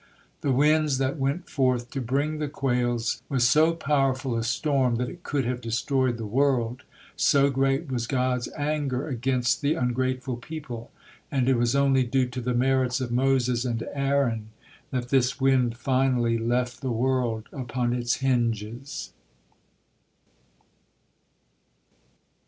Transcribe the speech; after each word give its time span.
The 0.41 0.51
winds 0.51 0.97
that 0.97 1.19
went 1.19 1.47
forth 1.47 1.91
to 1.91 2.01
bring 2.01 2.39
the 2.39 2.47
quails 2.47 3.21
was 3.29 3.47
so 3.47 3.73
powerful 3.73 4.35
a 4.35 4.43
storm 4.43 4.95
that 4.95 5.11
it 5.11 5.21
could 5.21 5.45
have 5.45 5.61
destroyed 5.61 6.17
the 6.17 6.25
world, 6.25 6.81
so 7.15 7.51
great 7.51 7.91
was 7.91 8.07
God's 8.07 8.49
anger 8.57 9.07
against 9.07 9.61
the 9.61 9.75
ungrateful 9.75 10.37
people, 10.37 10.89
and 11.31 11.47
it 11.47 11.55
was 11.55 11.75
only 11.75 12.01
due 12.03 12.25
to 12.29 12.41
the 12.41 12.55
merits 12.55 12.99
of 12.99 13.11
Moses 13.11 13.63
and 13.63 13.83
Aaron 13.93 14.49
that 14.89 15.09
this 15.09 15.39
wind 15.39 15.77
finally 15.77 16.39
left 16.39 16.81
the 16.81 16.89
world 16.89 17.47
upon 17.51 17.93
its 17.93 18.15
hinges. 18.15 19.13